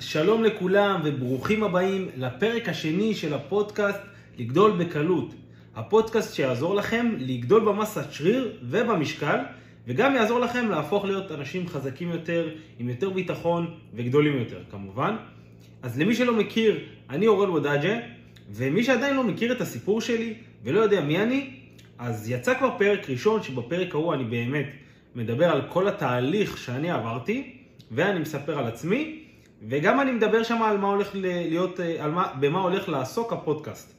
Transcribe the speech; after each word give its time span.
שלום 0.00 0.44
לכולם 0.44 1.00
וברוכים 1.04 1.62
הבאים 1.62 2.08
לפרק 2.16 2.68
השני 2.68 3.14
של 3.14 3.34
הפודקאסט 3.34 4.00
לגדול 4.38 4.70
בקלות. 4.70 5.34
הפודקאסט 5.76 6.34
שיעזור 6.34 6.74
לכם 6.74 7.14
לגדול 7.18 7.64
במסת 7.64 8.12
שריר 8.12 8.58
ובמשקל, 8.62 9.38
וגם 9.86 10.14
יעזור 10.14 10.40
לכם 10.40 10.68
להפוך 10.70 11.04
להיות 11.04 11.32
אנשים 11.32 11.68
חזקים 11.68 12.10
יותר, 12.10 12.48
עם 12.78 12.88
יותר 12.88 13.10
ביטחון 13.10 13.74
וגדולים 13.94 14.38
יותר 14.38 14.60
כמובן. 14.70 15.16
אז 15.82 16.00
למי 16.00 16.14
שלא 16.14 16.34
מכיר, 16.36 16.78
אני 17.10 17.26
אורל 17.26 17.50
וודאג'ה, 17.50 17.98
ומי 18.50 18.84
שעדיין 18.84 19.16
לא 19.16 19.24
מכיר 19.24 19.52
את 19.52 19.60
הסיפור 19.60 20.00
שלי 20.00 20.34
ולא 20.64 20.80
יודע 20.80 21.00
מי 21.00 21.22
אני, 21.22 21.50
אז 21.98 22.30
יצא 22.30 22.54
כבר 22.54 22.70
פרק 22.78 23.10
ראשון, 23.10 23.42
שבפרק 23.42 23.94
ההוא 23.94 24.14
אני 24.14 24.24
באמת 24.24 24.66
מדבר 25.14 25.50
על 25.50 25.62
כל 25.68 25.88
התהליך 25.88 26.58
שאני 26.58 26.90
עברתי, 26.90 27.54
ואני 27.90 28.18
מספר 28.18 28.58
על 28.58 28.66
עצמי, 28.66 29.27
וגם 29.62 30.00
אני 30.00 30.12
מדבר 30.12 30.42
שם 30.42 30.62
על 30.62 30.78
מה 30.78 30.88
הולך 30.88 31.10
להיות, 31.14 31.80
על 31.98 32.10
מה, 32.10 32.32
במה 32.40 32.60
הולך 32.60 32.88
לעסוק 32.88 33.32
הפודקאסט. 33.32 33.94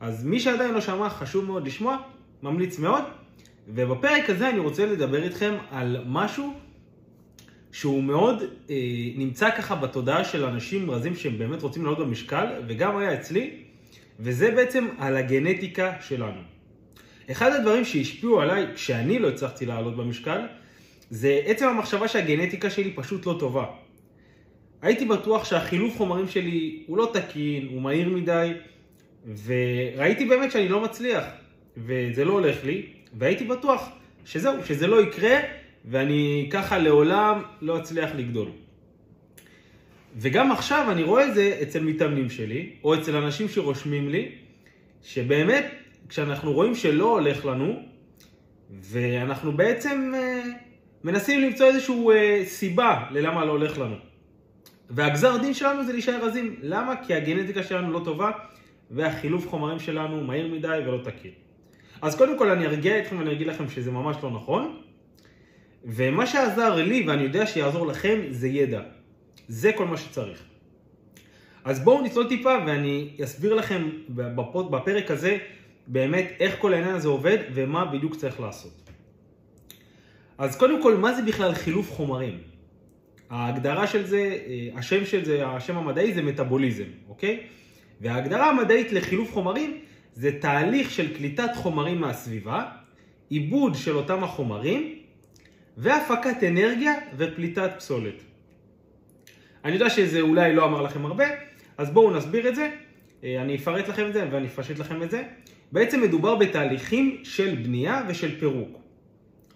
אז 0.00 0.24
מי 0.24 0.40
שעדיין 0.40 0.74
לא 0.74 0.80
שמע, 0.80 1.10
חשוב 1.10 1.44
מאוד 1.44 1.66
לשמוע, 1.66 1.96
ממליץ 2.42 2.78
מאוד. 2.78 3.02
ובפרק 3.68 4.30
הזה 4.30 4.50
אני 4.50 4.58
רוצה 4.58 4.86
לדבר 4.86 5.22
איתכם 5.22 5.54
על 5.70 6.04
משהו 6.06 6.54
שהוא 7.72 8.02
מאוד 8.02 8.42
אה, 8.70 8.76
נמצא 9.16 9.50
ככה 9.50 9.74
בתודעה 9.74 10.24
של 10.24 10.44
אנשים 10.44 10.90
רזים 10.90 11.16
שהם 11.16 11.38
באמת 11.38 11.62
רוצים 11.62 11.84
לעלות 11.84 11.98
במשקל, 11.98 12.46
וגם 12.66 12.96
היה 12.96 13.14
אצלי, 13.14 13.50
וזה 14.20 14.50
בעצם 14.50 14.88
על 14.98 15.16
הגנטיקה 15.16 15.92
שלנו. 16.00 16.40
אחד 17.30 17.52
הדברים 17.52 17.84
שהשפיעו 17.84 18.40
עליי 18.40 18.66
כשאני 18.74 19.18
לא 19.18 19.28
הצלחתי 19.28 19.66
לעלות 19.66 19.96
במשקל, 19.96 20.40
זה 21.10 21.40
עצם 21.44 21.68
המחשבה 21.68 22.08
שהגנטיקה 22.08 22.70
שלי 22.70 22.92
פשוט 22.94 23.26
לא 23.26 23.36
טובה. 23.38 23.64
הייתי 24.86 25.04
בטוח 25.04 25.44
שהחילוף 25.44 25.96
חומרים 25.96 26.28
שלי 26.28 26.82
הוא 26.86 26.98
לא 26.98 27.10
תקין, 27.12 27.68
הוא 27.70 27.82
מהיר 27.82 28.08
מדי, 28.08 28.52
וראיתי 29.44 30.24
באמת 30.24 30.52
שאני 30.52 30.68
לא 30.68 30.80
מצליח, 30.80 31.24
וזה 31.76 32.24
לא 32.24 32.32
הולך 32.32 32.64
לי, 32.64 32.86
והייתי 33.18 33.44
בטוח 33.44 33.88
שזהו, 34.24 34.54
שזה 34.64 34.86
לא 34.86 35.02
יקרה, 35.02 35.38
ואני 35.84 36.48
ככה 36.52 36.78
לעולם 36.78 37.42
לא 37.60 37.78
אצליח 37.78 38.10
לגדול. 38.14 38.48
וגם 40.16 40.52
עכשיו 40.52 40.86
אני 40.90 41.02
רואה 41.02 41.28
את 41.28 41.34
זה 41.34 41.58
אצל 41.62 41.80
מתאמנים 41.80 42.30
שלי, 42.30 42.70
או 42.84 42.94
אצל 42.94 43.16
אנשים 43.16 43.48
שרושמים 43.48 44.08
לי, 44.08 44.28
שבאמת, 45.02 45.66
כשאנחנו 46.08 46.52
רואים 46.52 46.74
שלא 46.74 47.04
הולך 47.04 47.44
לנו, 47.44 47.82
ואנחנו 48.80 49.52
בעצם 49.52 50.12
אה, 50.16 50.42
מנסים 51.04 51.40
למצוא 51.40 51.66
איזושהי 51.66 52.06
אה, 52.10 52.42
סיבה 52.44 53.04
ללמה 53.10 53.44
לא 53.44 53.50
הולך 53.52 53.78
לנו. 53.78 53.96
והגזר 54.90 55.36
דין 55.36 55.54
שלנו 55.54 55.84
זה 55.84 55.92
להישאר 55.92 56.24
רזים. 56.24 56.56
למה? 56.62 56.94
כי 57.06 57.14
הגנטיקה 57.14 57.62
שלנו 57.62 57.92
לא 57.92 58.00
טובה, 58.04 58.30
והחילוף 58.90 59.48
חומרים 59.48 59.78
שלנו 59.78 60.24
מהיר 60.24 60.54
מדי 60.54 60.78
ולא 60.86 60.98
תקין. 61.04 61.30
אז 62.02 62.16
קודם 62.16 62.38
כל 62.38 62.50
אני 62.50 62.66
ארגיע 62.66 62.98
אתכם 62.98 63.18
ואני 63.18 63.32
אגיד 63.32 63.46
לכם 63.46 63.68
שזה 63.68 63.90
ממש 63.90 64.16
לא 64.22 64.30
נכון. 64.30 64.76
ומה 65.84 66.26
שעזר 66.26 66.74
לי, 66.74 67.04
ואני 67.08 67.22
יודע 67.22 67.46
שיעזור 67.46 67.86
לכם, 67.86 68.20
זה 68.30 68.48
ידע. 68.48 68.80
זה 69.48 69.72
כל 69.76 69.86
מה 69.86 69.96
שצריך. 69.96 70.42
אז 71.64 71.84
בואו 71.84 72.02
נצלול 72.02 72.28
טיפה 72.28 72.54
ואני 72.66 73.10
אסביר 73.24 73.54
לכם 73.54 73.90
בפרק 74.70 75.10
הזה 75.10 75.38
באמת 75.86 76.32
איך 76.40 76.56
כל 76.58 76.74
העניין 76.74 76.94
הזה 76.94 77.08
עובד 77.08 77.38
ומה 77.54 77.84
בדיוק 77.84 78.16
צריך 78.16 78.40
לעשות. 78.40 78.90
אז 80.38 80.56
קודם 80.56 80.82
כל, 80.82 80.96
מה 80.96 81.14
זה 81.14 81.22
בכלל 81.22 81.54
חילוף 81.54 81.90
חומרים? 81.90 82.38
ההגדרה 83.30 83.86
של 83.86 84.06
זה, 84.06 84.38
אה, 84.46 84.78
השם 84.78 85.04
של 85.04 85.24
זה, 85.24 85.46
השם 85.46 85.76
המדעי 85.76 86.14
זה 86.14 86.22
מטאבוליזם, 86.22 86.84
אוקיי? 87.08 87.40
וההגדרה 88.00 88.50
המדעית 88.50 88.92
לחילוף 88.92 89.32
חומרים 89.32 89.78
זה 90.14 90.30
תהליך 90.40 90.90
של 90.90 91.16
קליטת 91.16 91.50
חומרים 91.54 92.00
מהסביבה, 92.00 92.64
עיבוד 93.28 93.74
של 93.74 93.96
אותם 93.96 94.24
החומרים 94.24 94.98
והפקת 95.76 96.44
אנרגיה 96.48 96.92
ופליטת 97.16 97.70
פסולת. 97.76 98.22
אני 99.64 99.72
יודע 99.72 99.90
שזה 99.90 100.20
אולי 100.20 100.54
לא 100.54 100.64
אמר 100.64 100.82
לכם 100.82 101.06
הרבה, 101.06 101.24
אז 101.78 101.90
בואו 101.90 102.16
נסביר 102.16 102.48
את 102.48 102.54
זה, 102.54 102.70
אה, 103.24 103.42
אני 103.42 103.56
אפרט 103.56 103.88
לכם 103.88 104.06
את 104.06 104.12
זה 104.12 104.28
ואני 104.30 104.46
אפשט 104.46 104.78
לכם 104.78 105.02
את 105.02 105.10
זה. 105.10 105.22
בעצם 105.72 106.02
מדובר 106.02 106.34
בתהליכים 106.34 107.20
של 107.24 107.54
בנייה 107.54 108.02
ושל 108.08 108.38
פירוק. 108.38 108.85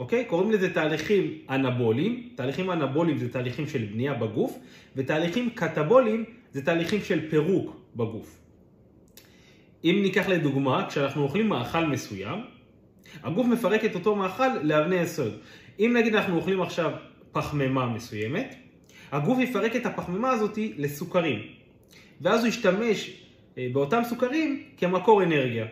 אוקיי? 0.01 0.25
קוראים 0.25 0.51
לזה 0.53 0.75
תהליכים 0.75 1.39
אנבוליים, 1.51 2.29
תהליכים 2.35 2.71
אנבוליים 2.71 3.19
זה 3.19 3.33
תהליכים 3.33 3.69
של 3.69 3.85
בנייה 3.85 4.15
בגוף, 4.15 4.59
ותהליכים 4.97 5.51
קטבוליים 5.51 6.25
זה 6.53 6.65
תהליכים 6.65 7.01
של 7.03 7.31
פירוק 7.31 7.81
בגוף. 7.97 8.39
אם 9.85 9.99
ניקח 10.03 10.29
לדוגמה, 10.29 10.87
כשאנחנו 10.89 11.23
אוכלים 11.23 11.49
מאכל 11.49 11.85
מסוים, 11.87 12.39
הגוף 13.23 13.47
מפרק 13.47 13.85
את 13.85 13.95
אותו 13.95 14.17
מאכל 14.17 14.59
לאבני 14.63 14.97
יסוד. 14.97 15.39
אם 15.81 15.97
נגיד 15.99 16.15
אנחנו 16.15 16.37
אוכלים 16.37 16.63
עכשיו 16.63 16.91
פחמימה 17.33 17.87
מסוימת, 17.87 18.55
הגוף 19.13 19.39
יפרק 19.39 19.77
את 19.77 19.87
הפחמימה 19.87 20.31
הזאת 20.31 20.59
לסוכרים, 20.77 21.39
ואז 22.21 22.41
הוא 22.41 22.49
ישתמש 22.49 23.11
אה, 23.59 23.69
באותם 23.73 24.03
סוכרים 24.05 24.63
כמקור 24.77 25.23
אנרגיה. 25.23 25.67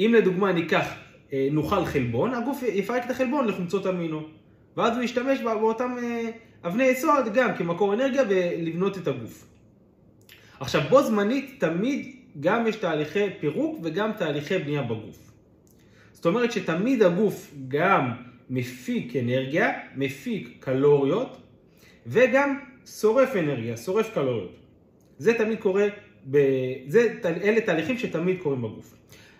אם 0.00 0.14
לדוגמה 0.18 0.52
ניקח 0.52 1.01
אה, 1.32 1.48
נאכל 1.52 1.84
חלבון, 1.84 2.34
הגוף 2.34 2.62
יפרק 2.62 3.04
את 3.04 3.10
החלבון 3.10 3.46
לחומצות 3.48 3.86
אמינו. 3.86 4.22
ואז 4.76 4.96
הוא 4.96 5.02
ישתמש 5.02 5.40
באותם 5.40 5.94
אה, 6.02 6.30
אבני 6.64 6.84
יסוד 6.84 7.34
גם 7.34 7.54
כמקור 7.56 7.94
אנרגיה 7.94 8.22
ולבנות 8.28 8.98
את 8.98 9.08
הגוף. 9.08 9.46
עכשיו, 10.60 10.82
בו 10.90 11.02
זמנית 11.02 11.54
תמיד 11.58 12.16
גם 12.40 12.66
יש 12.66 12.76
תהליכי 12.76 13.26
פירוק 13.40 13.80
וגם 13.82 14.12
תהליכי 14.12 14.58
בנייה 14.58 14.82
בגוף. 14.82 15.32
זאת 16.12 16.26
אומרת 16.26 16.52
שתמיד 16.52 17.02
הגוף 17.02 17.54
גם 17.68 18.10
מפיק 18.50 19.16
אנרגיה, 19.16 19.72
מפיק 19.96 20.56
קלוריות, 20.60 21.36
וגם 22.06 22.58
שורף 22.86 23.36
אנרגיה, 23.36 23.76
שורף 23.76 24.14
קלוריות. 24.14 24.56
זה 25.18 25.34
תמיד 25.34 25.60
קורה, 25.60 25.86
ב... 26.30 26.38
זה, 26.86 27.14
אלה 27.24 27.60
תהליכים 27.60 27.98
שתמיד 27.98 28.38
קורים 28.42 28.62
בגוף. 28.62 28.94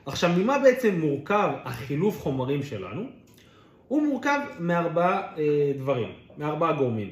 עכשיו, 0.06 0.30
ממה 0.36 0.58
בעצם 0.58 1.00
מורכב 1.00 1.50
החילוף 1.64 2.20
חומרים 2.20 2.62
שלנו? 2.62 3.02
הוא 3.88 4.02
מורכב 4.02 4.40
מארבעה 4.58 5.22
אה, 5.38 5.72
דברים, 5.78 6.08
מארבעה 6.38 6.72
גורמים. 6.72 7.10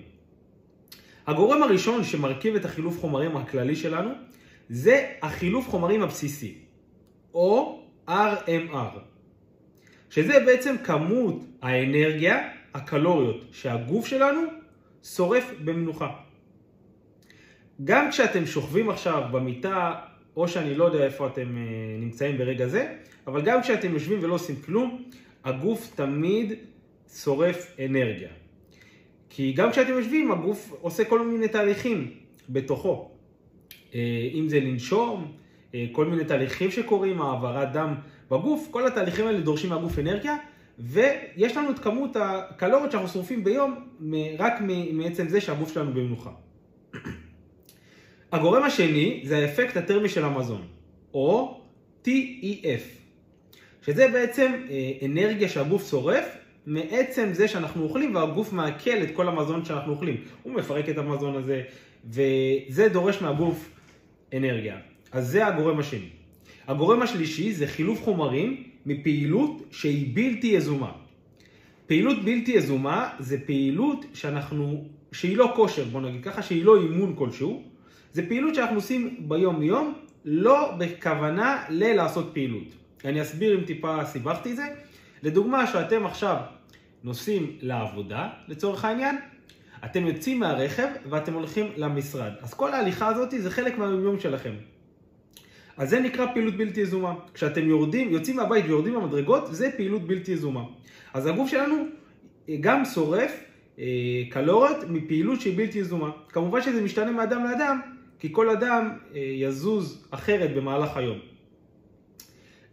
הגורם 1.26 1.62
הראשון 1.62 2.04
שמרכיב 2.04 2.54
את 2.54 2.64
החילוף 2.64 3.00
חומרים 3.00 3.36
הכללי 3.36 3.76
שלנו 3.76 4.10
זה 4.68 5.06
החילוף 5.22 5.68
חומרים 5.68 6.02
הבסיסי, 6.02 6.58
או 7.34 7.82
RMR, 8.08 8.98
שזה 10.10 10.40
בעצם 10.46 10.76
כמות 10.84 11.44
האנרגיה, 11.62 12.48
הקלוריות, 12.74 13.44
שהגוף 13.52 14.06
שלנו 14.06 14.40
שורף 15.02 15.50
במנוחה. 15.64 16.08
גם 17.84 18.10
כשאתם 18.10 18.46
שוכבים 18.46 18.90
עכשיו 18.90 19.22
במיטה 19.32 19.94
או 20.36 20.48
שאני 20.48 20.74
לא 20.74 20.84
יודע 20.84 21.04
איפה 21.04 21.26
אתם 21.26 21.56
אה, 21.56 21.62
נמצאים 21.98 22.38
ברגע 22.38 22.66
זה, 22.66 22.94
אבל 23.26 23.42
גם 23.42 23.62
כשאתם 23.62 23.92
יושבים 23.92 24.18
ולא 24.22 24.34
עושים 24.34 24.56
כלום, 24.56 25.02
הגוף 25.44 25.92
תמיד 25.94 26.52
שורף 27.14 27.76
אנרגיה. 27.84 28.28
כי 29.30 29.52
גם 29.52 29.70
כשאתם 29.70 29.92
יושבים, 29.92 30.32
הגוף 30.32 30.72
עושה 30.80 31.04
כל 31.04 31.26
מיני 31.26 31.48
תהליכים 31.48 32.10
בתוכו. 32.48 33.10
אה, 33.94 34.28
אם 34.34 34.48
זה 34.48 34.60
לנשום, 34.60 35.32
אה, 35.74 35.86
כל 35.92 36.06
מיני 36.06 36.24
תהליכים 36.24 36.70
שקורים, 36.70 37.22
העברת 37.22 37.72
דם 37.72 37.94
בגוף, 38.30 38.68
כל 38.70 38.86
התהליכים 38.86 39.26
האלה 39.26 39.40
דורשים 39.40 39.70
מהגוף 39.70 39.98
אנרגיה, 39.98 40.36
ויש 40.78 41.56
לנו 41.56 41.70
את 41.70 41.78
כמות 41.78 42.16
הקלוריות 42.16 42.92
שאנחנו 42.92 43.08
שורפים 43.08 43.44
ביום 43.44 43.74
רק 44.38 44.52
מעצם 44.92 45.28
זה 45.28 45.40
שהגוף 45.40 45.74
שלנו 45.74 45.92
במנוחה. 45.92 46.30
הגורם 48.32 48.62
השני 48.62 49.20
זה 49.24 49.38
האפקט 49.38 49.76
הטרמי 49.76 50.08
של 50.08 50.24
המזון, 50.24 50.62
או 51.14 51.60
TEF, 52.04 52.82
שזה 53.86 54.08
בעצם 54.08 54.52
אה, 54.70 55.06
אנרגיה 55.06 55.48
שהגוף 55.48 55.90
שורף 55.90 56.36
מעצם 56.66 57.28
זה 57.32 57.48
שאנחנו 57.48 57.82
אוכלים 57.82 58.14
והגוף 58.14 58.52
מעכל 58.52 59.02
את 59.02 59.08
כל 59.14 59.28
המזון 59.28 59.64
שאנחנו 59.64 59.92
אוכלים. 59.92 60.16
הוא 60.42 60.54
מפרק 60.54 60.88
את 60.88 60.98
המזון 60.98 61.36
הזה, 61.36 61.62
וזה 62.04 62.88
דורש 62.88 63.22
מהגוף 63.22 63.70
אנרגיה. 64.36 64.76
אז 65.12 65.28
זה 65.28 65.46
הגורם 65.46 65.78
השני. 65.78 66.08
הגורם 66.68 67.02
השלישי 67.02 67.52
זה 67.52 67.66
חילוף 67.66 68.02
חומרים 68.02 68.62
מפעילות 68.86 69.62
שהיא 69.70 70.10
בלתי 70.14 70.46
יזומה. 70.46 70.92
פעילות 71.86 72.24
בלתי 72.24 72.52
יזומה 72.52 73.08
זה 73.18 73.38
פעילות 73.46 74.04
שאנחנו, 74.14 74.84
שהיא 75.12 75.36
לא 75.36 75.52
כושר, 75.56 75.84
בוא 75.84 76.00
נגיד 76.00 76.24
ככה, 76.24 76.42
שהיא 76.42 76.64
לא 76.64 76.82
אימון 76.82 77.14
כלשהו, 77.16 77.69
זה 78.12 78.28
פעילות 78.28 78.54
שאנחנו 78.54 78.76
עושים 78.76 79.16
ביום 79.28 79.62
יום, 79.62 79.94
לא 80.24 80.72
בכוונה 80.78 81.64
ללעשות 81.68 82.30
פעילות. 82.32 82.74
אני 83.04 83.22
אסביר 83.22 83.58
אם 83.58 83.64
טיפה 83.64 84.04
סיבכתי 84.04 84.50
את 84.50 84.56
זה. 84.56 84.64
לדוגמה, 85.22 85.66
שאתם 85.66 86.06
עכשיו 86.06 86.36
נוסעים 87.04 87.56
לעבודה, 87.60 88.28
לצורך 88.48 88.84
העניין, 88.84 89.16
אתם 89.84 90.06
יוצאים 90.06 90.40
מהרכב 90.40 90.88
ואתם 91.10 91.34
הולכים 91.34 91.66
למשרד. 91.76 92.32
אז 92.42 92.54
כל 92.54 92.72
ההליכה 92.72 93.08
הזאת 93.08 93.34
זה 93.38 93.50
חלק 93.50 93.78
מהיומיום 93.78 94.20
שלכם. 94.20 94.52
אז 95.76 95.90
זה 95.90 96.00
נקרא 96.00 96.26
פעילות 96.32 96.56
בלתי 96.56 96.80
יזומה. 96.80 97.14
כשאתם 97.34 97.68
יורדים, 97.68 98.10
יוצאים 98.10 98.36
מהבית 98.36 98.64
ויורדים 98.64 98.94
במדרגות, 98.94 99.54
זה 99.54 99.70
פעילות 99.76 100.06
בלתי 100.06 100.32
יזומה. 100.32 100.64
אז 101.14 101.26
הגוף 101.26 101.50
שלנו 101.50 101.86
גם 102.60 102.84
שורף 102.84 103.44
אה, 103.78 103.84
קלוריות 104.30 104.76
מפעילות 104.88 105.40
שהיא 105.40 105.56
בלתי 105.56 105.78
יזומה. 105.78 106.10
כמובן 106.28 106.62
שזה 106.62 106.82
משתנה 106.82 107.10
מאדם 107.10 107.44
לאדם, 107.44 107.80
כי 108.20 108.28
כל 108.32 108.50
אדם 108.50 108.90
אה, 109.14 109.20
יזוז 109.20 110.06
אחרת 110.10 110.54
במהלך 110.54 110.96
היום. 110.96 111.18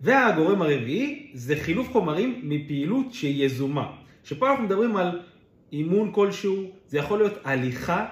והגורם 0.01 0.61
הרביעי 0.61 1.31
זה 1.33 1.55
חילוף 1.55 1.91
חומרים 1.91 2.41
מפעילות 2.44 3.13
שהיא 3.13 3.45
יזומה. 3.45 3.91
שפה 4.23 4.49
אנחנו 4.49 4.63
מדברים 4.63 4.97
על 4.97 5.19
אימון 5.71 6.11
כלשהו, 6.11 6.63
זה 6.88 6.97
יכול 6.97 7.17
להיות 7.17 7.33
הליכה, 7.44 8.05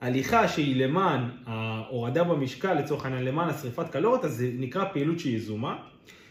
הליכה 0.00 0.48
שהיא 0.48 0.84
למען 0.84 1.20
ההורדה 1.46 2.24
במשקל, 2.24 2.74
לצורך 2.74 3.04
העניין 3.04 3.24
למען 3.24 3.48
השריפת 3.48 3.90
קלוריות, 3.90 4.24
אז 4.24 4.36
זה 4.36 4.50
נקרא 4.58 4.84
פעילות 4.92 5.18
שהיא 5.18 5.36
יזומה. 5.36 5.76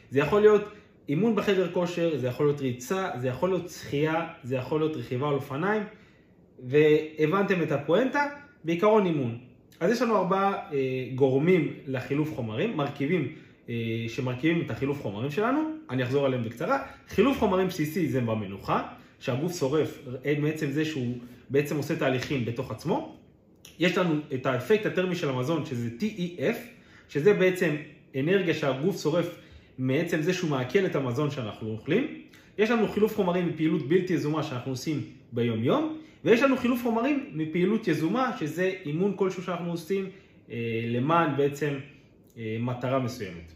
זה 0.10 0.20
יכול 0.20 0.42
להיות 0.42 0.64
אימון 1.10 1.36
בחדר 1.36 1.72
כושר, 1.72 2.18
זה 2.18 2.28
יכול 2.28 2.46
להיות 2.46 2.62
ריצה, 2.62 3.10
זה 3.16 3.28
יכול 3.28 3.50
להיות 3.50 3.70
שחייה, 3.70 4.28
זה 4.44 4.56
יכול 4.56 4.80
להיות 4.80 4.98
רכיבה 4.98 5.28
על 5.28 5.34
אופניים, 5.34 5.84
והבנתם 6.60 7.62
את 7.62 7.72
הפואנטה, 7.72 8.26
בעיקרון 8.64 9.06
אימון. 9.06 9.53
אז 9.84 9.92
יש 9.92 10.02
לנו 10.02 10.18
ארבעה 10.18 10.54
אה, 10.54 10.80
גורמים 11.16 11.74
לחילוף 11.88 12.36
חומרים, 12.36 12.78
מרכיבים 12.78 13.28
אה, 13.70 13.76
שמרכיבים 14.08 14.62
את 14.62 14.72
החילוף 14.72 15.02
חומרים 15.02 15.32
שלנו, 15.32 15.60
אני 15.90 16.04
אחזור 16.04 16.26
עליהם 16.26 16.44
בקצרה. 16.44 16.84
חילוף 17.10 17.40
חומרים 17.40 17.68
בסיסי 17.68 18.08
זה 18.08 18.22
במנוחה, 18.22 18.88
שהגוף 19.20 19.60
שורף 19.60 20.00
מעצם 20.40 20.72
זה 20.72 20.86
שהוא 20.86 21.18
בעצם 21.50 21.78
עושה 21.78 21.96
תהליכים 21.96 22.46
בתוך 22.46 22.72
עצמו. 22.72 23.16
יש 23.80 23.98
לנו 23.98 24.20
את 24.34 24.46
האפקט 24.46 24.86
הטרמי 24.86 25.16
של 25.16 25.30
המזון, 25.30 25.66
שזה 25.66 25.90
TEF, 26.00 26.56
שזה 27.10 27.34
בעצם 27.34 27.76
אנרגיה 28.20 28.54
שהגוף 28.54 29.02
שורף 29.02 29.36
מעצם 29.78 30.22
זה 30.22 30.34
שהוא 30.34 30.50
מעכל 30.50 30.86
את 30.86 30.96
המזון 30.96 31.32
שאנחנו 31.32 31.70
אוכלים. 31.70 32.08
יש 32.58 32.72
לנו 32.72 32.88
חילוף 32.88 33.16
חומרים 33.16 33.48
מפעילות 33.48 33.88
בלתי 33.88 34.14
יזומה 34.14 34.44
שאנחנו 34.44 34.72
עושים 34.72 35.02
ביום 35.32 35.64
יום, 35.64 35.98
ויש 36.24 36.42
לנו 36.42 36.58
חילוף 36.58 36.84
חומרים 36.84 37.30
מפעילות 37.34 37.88
יזומה, 37.88 38.32
שזה 38.40 38.74
אימון 38.86 39.14
כלשהו 39.16 39.44
שאנחנו 39.44 39.72
עושים 39.72 40.10
אה, 40.52 40.58
למען 40.88 41.38
בעצם 41.38 41.74
אה, 42.38 42.58
מטרה 42.60 43.00
מסוימת. 43.00 43.54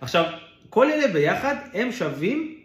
עכשיו, 0.00 0.24
כל 0.70 0.90
אלה 0.90 1.12
ביחד 1.12 1.56
הם 1.74 1.92
שווים 1.92 2.56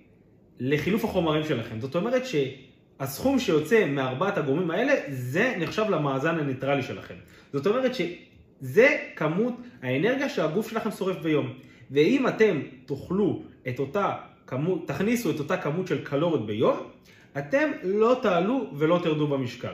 לחילוף 0.60 1.04
החומרים 1.04 1.44
שלכם. 1.44 1.80
זאת 1.80 1.96
אומרת 1.96 2.24
שהסכום 2.26 3.40
שיוצא 3.40 3.86
מארבעת 3.86 4.38
הגורמים 4.38 4.72
האלה, 4.72 4.94
זה 5.10 5.56
נחשב 5.60 5.86
למאזן 5.90 6.40
הניטרלי 6.40 6.84
שלכם. 6.84 7.16
זאת 7.54 7.68
אומרת 7.68 7.92
שזה 7.96 8.98
כמות 9.16 9.54
האנרגיה 9.82 10.30
שהגוף 10.30 10.70
שלכם 10.70 10.92
שורף 10.92 11.18
ביום. 11.18 11.54
ואם 11.92 12.28
אתם 12.28 12.62
תאכלו 12.86 13.44
את 13.68 13.80
אותה 13.80 14.14
כמות, 14.48 14.88
תכניסו 14.88 15.32
את 15.32 15.40
אותה 15.40 15.58
כמות 15.58 15.88
של 15.88 16.04
קלוריות 16.04 16.46
ביום, 16.46 16.78
אתם 17.38 17.72
לא 17.84 18.20
תעלו 18.22 18.68
ולא 18.78 19.00
תרדו 19.04 19.28
במשקל. 19.28 19.74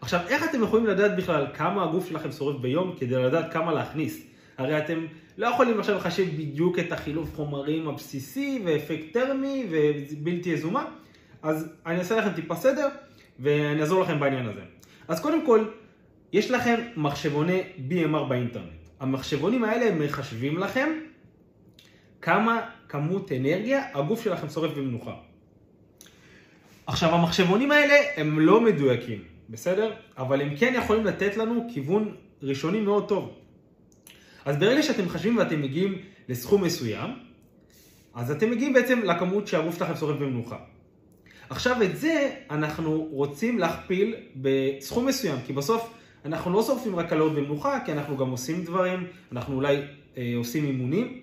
עכשיו, 0.00 0.20
איך 0.28 0.44
אתם 0.50 0.62
יכולים 0.62 0.86
לדעת 0.86 1.16
בכלל 1.16 1.46
כמה 1.54 1.84
הגוף 1.84 2.08
שלכם 2.08 2.32
שורף 2.32 2.60
ביום 2.60 2.94
כדי 2.98 3.14
לדעת 3.14 3.52
כמה 3.52 3.72
להכניס? 3.72 4.26
הרי 4.58 4.78
אתם 4.78 5.06
לא 5.38 5.46
יכולים 5.46 5.80
עכשיו 5.80 5.96
לחשב 5.96 6.24
בדיוק 6.36 6.78
את 6.78 6.92
החילוף 6.92 7.36
חומרים 7.36 7.88
הבסיסי 7.88 8.62
ואפקט 8.64 9.12
טרמי 9.12 9.66
ובלתי 9.70 10.50
יזומה, 10.50 10.84
אז 11.42 11.72
אני 11.86 11.98
אעשה 11.98 12.16
לכם 12.16 12.32
טיפה 12.32 12.54
סדר 12.54 12.88
ואני 13.38 13.80
אעזור 13.80 14.02
לכם 14.02 14.20
בעניין 14.20 14.46
הזה. 14.46 14.60
אז 15.08 15.20
קודם 15.20 15.46
כל, 15.46 15.64
יש 16.32 16.50
לכם 16.50 16.80
מחשבוני 16.96 17.62
BMR 17.88 18.24
באינטרנט. 18.28 18.84
המחשבונים 19.00 19.64
האלה 19.64 20.06
מחשבים 20.06 20.58
לכם 20.58 20.88
כמה 22.22 22.60
כמות 22.88 23.32
אנרגיה 23.32 23.82
הגוף 23.94 24.24
שלכם 24.24 24.48
שורף 24.48 24.72
במנוחה. 24.72 25.14
עכשיו, 26.86 27.14
המחשבונים 27.14 27.70
האלה 27.70 27.94
הם 28.16 28.40
לא 28.40 28.60
מדויקים, 28.60 29.18
בסדר? 29.50 29.92
אבל 30.18 30.40
הם 30.40 30.56
כן 30.56 30.74
יכולים 30.76 31.04
לתת 31.04 31.36
לנו 31.36 31.66
כיוון 31.74 32.14
ראשוני 32.42 32.80
מאוד 32.80 33.08
טוב. 33.08 33.32
אז 34.44 34.56
ברגע 34.56 34.82
שאתם 34.82 35.04
מחשבים 35.04 35.36
ואתם 35.36 35.62
מגיעים 35.62 35.98
לסכום 36.28 36.64
מסוים, 36.64 37.10
אז 38.14 38.30
אתם 38.30 38.50
מגיעים 38.50 38.72
בעצם 38.72 39.00
לכמות 39.04 39.46
שהגוף 39.46 39.78
שלכם 39.78 39.96
שורף 39.96 40.16
במנוחה. 40.16 40.56
עכשיו 41.50 41.82
את 41.82 41.96
זה 41.96 42.30
אנחנו 42.50 43.08
רוצים 43.10 43.58
להכפיל 43.58 44.14
בסכום 44.36 45.06
מסוים, 45.06 45.36
כי 45.46 45.52
בסוף 45.52 45.94
אנחנו 46.24 46.52
לא 46.52 46.62
שורפים 46.62 46.96
רק 46.96 47.08
קלוריות 47.08 47.36
במנוחה, 47.36 47.78
כי 47.84 47.92
אנחנו 47.92 48.16
גם 48.16 48.30
עושים 48.30 48.64
דברים, 48.64 49.06
אנחנו 49.32 49.54
אולי 49.54 49.82
אה, 50.16 50.32
עושים 50.36 50.64
אימונים, 50.64 51.20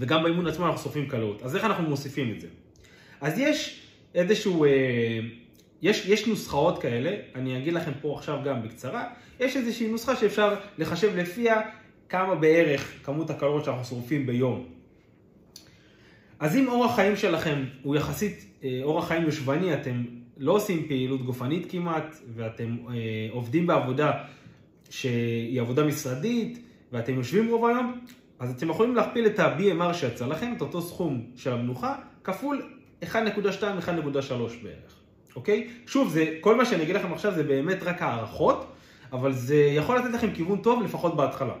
וגם 0.00 0.22
באימון 0.22 0.46
עצמו 0.46 0.66
אנחנו 0.66 0.78
שורפים 0.82 1.08
קלוריות. 1.08 1.42
אז 1.42 1.56
איך 1.56 1.64
אנחנו 1.64 1.84
מוסיפים 1.84 2.34
את 2.34 2.40
זה? 2.40 2.46
אז 3.20 3.38
יש 3.38 3.81
איזשהו, 4.14 4.64
אה, 4.64 4.70
יש, 5.82 6.06
יש 6.06 6.26
נוסחאות 6.26 6.82
כאלה, 6.82 7.16
אני 7.34 7.58
אגיד 7.58 7.72
לכם 7.72 7.92
פה 8.00 8.14
עכשיו 8.18 8.38
גם 8.44 8.62
בקצרה, 8.62 9.04
יש 9.40 9.56
איזושהי 9.56 9.88
נוסחה 9.88 10.16
שאפשר 10.16 10.54
לחשב 10.78 11.16
לפיה 11.16 11.60
כמה 12.08 12.34
בערך 12.34 12.92
כמות 13.02 13.30
הקלוריות 13.30 13.64
שאנחנו 13.64 13.84
שורפים 13.84 14.26
ביום. 14.26 14.64
אז 16.38 16.56
אם 16.56 16.68
אורח 16.68 16.94
חיים 16.94 17.16
שלכם 17.16 17.64
הוא 17.82 17.96
יחסית 17.96 18.46
אה, 18.64 18.80
אורח 18.82 19.08
חיים 19.08 19.22
יושבני, 19.22 19.74
אתם 19.74 20.04
לא 20.36 20.52
עושים 20.52 20.88
פעילות 20.88 21.22
גופנית 21.22 21.70
כמעט, 21.70 22.16
ואתם 22.34 22.76
אה, 22.88 22.94
עובדים 23.30 23.66
בעבודה 23.66 24.12
שהיא 24.90 25.60
עבודה 25.60 25.84
משרדית, 25.84 26.58
ואתם 26.92 27.14
יושבים 27.14 27.50
רוב 27.50 27.66
היום, 27.66 28.00
אז 28.38 28.50
אתם 28.50 28.70
יכולים 28.70 28.94
להכפיל 28.94 29.26
את 29.26 29.38
ה-BMR 29.38 29.94
שיצא 29.94 30.26
לכם, 30.26 30.52
את 30.56 30.60
אותו 30.60 30.82
סכום 30.82 31.26
של 31.36 31.52
המנוחה, 31.52 31.94
כפול 32.24 32.62
1.2-1.3 33.02 33.12
בערך, 34.62 34.96
אוקיי? 35.36 35.68
שוב, 35.86 36.12
זה, 36.12 36.36
כל 36.40 36.56
מה 36.56 36.64
שאני 36.64 36.82
אגיד 36.82 36.96
לכם 36.96 37.12
עכשיו 37.12 37.34
זה 37.34 37.42
באמת 37.42 37.82
רק 37.82 38.02
הערכות, 38.02 38.72
אבל 39.12 39.32
זה 39.32 39.56
יכול 39.56 39.98
לתת 39.98 40.14
לכם 40.14 40.30
כיוון 40.34 40.58
טוב 40.58 40.82
לפחות 40.82 41.16
בהתחלה. 41.16 41.54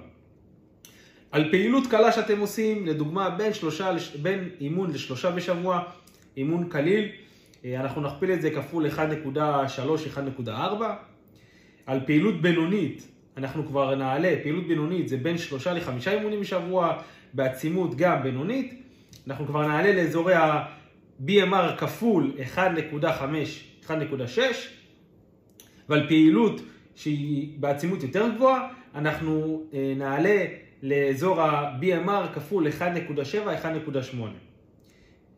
על 1.32 1.50
פעילות 1.50 1.86
קלה 1.86 2.12
שאתם 2.12 2.40
עושים, 2.40 2.86
לדוגמה 2.86 3.30
בין, 3.30 3.54
שלושה, 3.54 3.90
בין 4.22 4.48
אימון 4.60 4.90
לשלושה 4.90 5.30
בשבוע, 5.30 5.82
אימון 6.36 6.68
קליל, 6.68 7.08
אה, 7.64 7.80
אנחנו 7.80 8.00
נכפיל 8.00 8.32
את 8.32 8.42
זה 8.42 8.50
כפול 8.50 8.86
1.3-1.4. 8.86 10.50
על 11.86 12.00
פעילות 12.06 12.42
בינונית, 12.42 13.08
אנחנו 13.36 13.66
כבר 13.66 13.94
נעלה, 13.94 14.34
פעילות 14.42 14.66
בינונית 14.66 15.08
זה 15.08 15.16
בין 15.16 15.38
שלושה 15.38 15.72
לחמישה 15.72 16.12
אימונים 16.12 16.40
בשבוע, 16.40 16.98
בעצימות 17.34 17.94
גם 17.94 18.22
בינונית, 18.22 18.82
אנחנו 19.26 19.46
כבר 19.46 19.66
נעלה 19.66 19.92
לאזורי 19.92 20.34
ה-BMR 21.20 21.76
כפול 21.76 22.32
1.5-1.6, 22.54 24.40
ועל 25.88 26.08
פעילות 26.08 26.60
שהיא 26.94 27.48
בעצימות 27.60 28.02
יותר 28.02 28.28
גבוהה, 28.34 28.68
אנחנו 28.94 29.62
אה, 29.74 29.94
נעלה 29.96 30.44
לאזור 30.82 31.40
ה-BMR 31.40 32.34
כפול 32.34 32.66
1.7-1.8. 32.66 34.16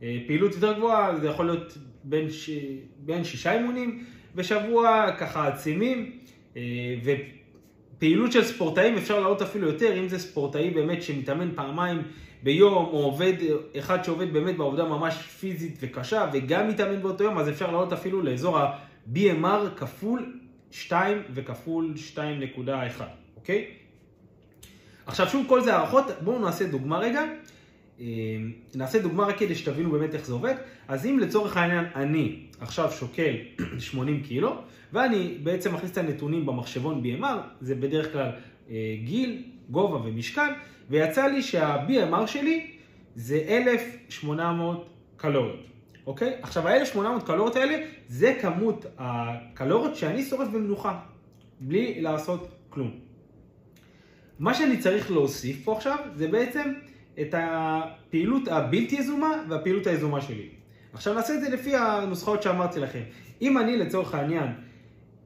אה, 0.03 0.19
פעילות 0.27 0.55
יותר 0.55 0.73
גבוהה 0.73 1.17
זה 1.21 1.29
יכול 1.29 1.47
להיות 1.47 1.79
בין, 2.05 2.31
ש... 2.31 2.51
בין 2.99 3.25
שישה 3.25 3.53
אימונים 3.53 4.05
בשבוע, 4.35 5.11
ככה 5.19 5.49
עצימים, 5.49 6.19
אה, 6.57 6.63
ופעילות 7.05 8.33
של 8.33 8.45
ספורטאים 8.45 8.97
אפשר 8.97 9.21
לעלות 9.21 9.43
אפילו 9.43 9.67
יותר, 9.67 9.99
אם 9.99 10.09
זה 10.09 10.19
ספורטאי 10.19 10.71
באמת 10.71 11.03
שמתאמן 11.03 11.51
פעמיים 11.55 12.03
ביום, 12.45 12.85
או 12.85 13.05
עובד, 13.05 13.33
אחד 13.79 14.05
שעובד 14.05 14.33
באמת 14.33 14.57
בעבודה 14.57 14.85
ממש 14.85 15.15
פיזית 15.15 15.79
וקשה, 15.81 16.31
וגם 16.33 16.69
מתאמן 16.69 17.03
באותו 17.03 17.25
יום, 17.25 17.39
אז 17.39 17.49
אפשר 17.49 17.67
לעלות 17.67 17.93
אפילו 17.93 18.23
לאזור 18.23 18.59
ה-BMR 18.59 19.77
כפול 19.77 20.39
2 20.71 21.23
וכפול 21.35 21.95
2.1, 22.15 23.03
אוקיי? 23.37 23.67
עכשיו 25.07 25.29
שוב, 25.29 25.47
כל 25.49 25.61
זה 25.61 25.75
הערכות, 25.75 26.05
בואו 26.21 26.39
נעשה 26.39 26.67
דוגמה 26.67 26.99
רגע. 26.99 27.23
אה, 28.01 28.07
נעשה 28.75 28.99
דוגמה 28.99 29.25
רק 29.25 29.39
כדי 29.39 29.55
שתבינו 29.55 29.91
באמת 29.91 30.15
איך 30.15 30.27
זה 30.27 30.33
עובד. 30.33 30.55
אז 30.89 31.07
אם 31.07 31.19
לצורך 31.19 31.57
העניין 31.57 31.85
אני 31.95 32.37
עכשיו 32.61 32.91
שוקל 32.91 33.35
80 33.79 34.23
קילו, 34.23 34.57
ואני 34.93 35.39
בעצם 35.43 35.75
מכניס 35.75 35.93
את 35.93 35.99
הנתונים 35.99 36.47
במחשבון 36.47 37.03
BMR, 37.05 37.37
זה 37.61 37.75
בדרך 37.75 38.13
כלל 38.13 38.31
אה, 38.71 38.97
גיל, 39.05 39.43
גובה 39.71 39.97
ומשקל, 39.97 40.51
ויצא 40.91 41.27
לי 41.27 41.43
שה-BMR 41.43 42.27
שלי 42.27 42.71
זה 43.15 43.37
1,800 43.49 44.91
קלוריות, 45.17 45.67
אוקיי? 46.07 46.35
עכשיו 46.43 46.69
ה-1,800 46.69 47.27
קלוריות 47.27 47.57
האלה 47.57 47.87
זה 48.09 48.39
כמות 48.41 48.87
הקלוריות 48.99 49.97
שאני 49.97 50.25
שורף 50.25 50.49
במנוחה, 50.49 51.01
בלי 51.61 52.01
לעשות 52.01 52.49
כלום. 52.71 52.91
מה 54.39 54.55
שאני 54.55 54.79
צריך 54.79 55.11
להוסיף 55.11 55.65
פה 55.65 55.77
עכשיו 55.77 55.99
זה 56.15 56.29
בעצם 56.29 56.73
את 57.21 57.35
הפעילות 57.39 58.49
הבלתי 58.49 58.97
יזומה 58.97 59.43
והפעילות 59.49 59.87
היזומה 59.87 60.21
שלי. 60.21 60.49
עכשיו 60.93 61.15
נעשה 61.15 61.35
את 61.35 61.41
זה 61.41 61.49
לפי 61.49 61.77
הנוסחאות 61.77 62.43
שאמרתי 62.43 62.81
לכם. 62.81 63.03
אם 63.43 63.59
אני 63.59 63.77
לצורך 63.77 64.15
העניין 64.15 64.49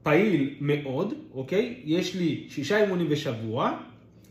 פעיל 0.03 0.57
מאוד, 0.61 1.13
אוקיי? 1.33 1.81
יש 1.85 2.15
לי 2.15 2.45
שישה 2.49 2.83
אימונים 2.83 3.09
בשבוע, 3.09 3.77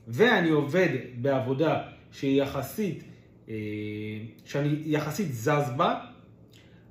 ואני 0.09 0.50
עובד 0.50 0.88
בעבודה 1.15 1.83
שהיא 2.12 2.43
יחסית, 2.43 3.05
אה, 3.49 3.55
שאני 4.45 4.83
יחסית 4.85 5.33
זז 5.33 5.71
בה, 5.77 6.00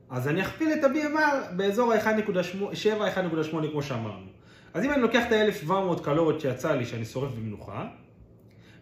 אז 0.10 0.28
אני 0.28 0.42
אכפיל 0.42 0.74
את 0.74 0.84
ה-BMR 0.84 1.56
באזור 1.56 1.94
ה-1.7-1.8 1.94 3.72
כמו 3.72 3.84
שאמרנו. 3.84 4.26
אז 4.74 4.84
אם 4.84 4.92
אני 4.92 5.02
לוקח 5.02 5.24
את 5.28 5.32
ה-1700 5.32 6.04
קלוריות 6.04 6.42
שיצא 6.42 6.76
לי 6.76 6.86
שאני 6.86 7.06
שורף 7.06 7.32
במנוחה, 7.32 7.88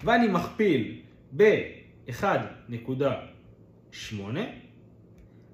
ואני 0.03 0.27
מכפיל 0.27 1.01
ב-1.8, 1.35 4.15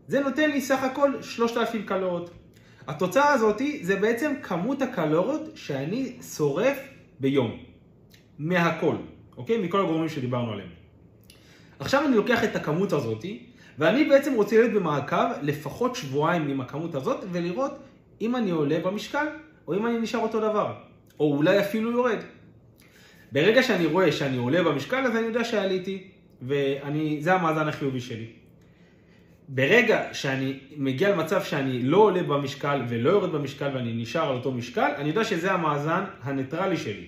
זה 0.08 0.20
נותן 0.20 0.52
לי 0.52 0.62
סך 0.62 0.84
הכל 0.84 1.22
3,000 1.22 1.86
קלוריות. 1.86 2.30
התוצאה 2.88 3.34
הזאת 3.34 3.62
זה 3.82 3.96
בעצם 3.96 4.34
כמות 4.42 4.82
הקלוריות 4.82 5.50
שאני 5.56 6.14
שורף 6.36 6.78
ביום. 7.20 7.71
מהכל, 8.42 8.96
אוקיי? 9.38 9.58
מכל 9.58 9.80
הגורמים 9.80 10.10
שדיברנו 10.10 10.52
עליהם. 10.52 10.70
עכשיו 11.80 12.06
אני 12.08 12.16
לוקח 12.16 12.44
את 12.44 12.56
הכמות 12.56 12.94
הזאת, 12.94 13.26
ואני 13.78 14.04
בעצם 14.04 14.34
רוצה 14.34 14.58
להיות 14.60 14.72
במעקב 14.72 15.26
לפחות 15.42 15.96
שבועיים 15.96 16.48
עם 16.48 16.62
הכמות 16.62 16.96
הזאת, 16.96 17.26
ולראות 17.32 17.72
אם 18.22 18.36
אני 18.36 18.52
עולה 18.52 18.80
במשקל, 18.80 19.26
או 19.68 19.74
אם 19.74 19.88
אני 19.88 20.00
נשאר 20.00 20.20
אותו 20.20 20.40
דבר, 20.40 20.74
או 21.20 21.38
אולי 21.38 21.60
אפילו 21.60 21.92
יורד. 21.92 22.18
ברגע 23.32 23.64
שאני 23.64 23.86
רואה 23.86 24.12
שאני 24.12 24.38
עולה 24.38 24.64
במשקל, 24.64 24.98
אז 24.98 25.16
אני 25.16 25.26
יודע 25.26 25.44
שעליתי, 25.44 26.08
וזה 26.42 27.34
המאזן 27.34 27.68
החיובי 27.68 28.00
שלי. 28.00 28.26
ברגע 29.50 30.14
שאני 30.14 30.60
מגיע 30.78 31.10
למצב 31.10 31.44
שאני 31.44 31.82
לא 31.84 31.98
עולה 31.98 32.24
במשקל 32.24 32.82
ולא 32.90 33.10
יורד 33.10 33.32
במשקל 33.32 33.70
ואני 33.74 33.94
נשאר 33.94 34.30
על 34.30 34.36
אותו 34.36 34.52
משקל, 34.52 34.92
אני 34.98 35.10
יודע 35.10 35.24
שזה 35.24 35.52
המאזן 35.52 36.04
הניטרלי 36.24 36.78
שלי, 36.78 37.08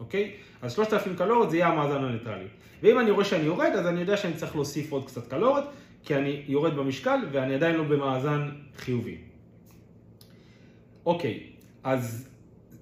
אוקיי? 0.00 0.32
אז 0.62 0.72
3,000 0.72 1.16
קלוריות 1.16 1.50
זה 1.50 1.56
יהיה 1.56 1.68
המאזן 1.68 2.04
הניטרלי. 2.04 2.46
ואם 2.82 3.00
אני 3.00 3.10
רואה 3.10 3.24
שאני 3.24 3.44
יורד, 3.44 3.70
אז 3.78 3.86
אני 3.86 4.00
יודע 4.00 4.16
שאני 4.16 4.34
צריך 4.34 4.54
להוסיף 4.54 4.92
עוד 4.92 5.06
קצת 5.06 5.26
קלוריות, 5.28 5.64
כי 6.04 6.16
אני 6.16 6.42
יורד 6.46 6.76
במשקל 6.76 7.18
ואני 7.32 7.54
עדיין 7.54 7.76
לא 7.76 7.82
במאזן 7.82 8.50
חיובי. 8.76 9.16
אוקיי, 11.06 11.40
אז 11.84 12.28